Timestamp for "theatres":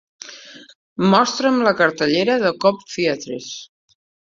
2.95-3.53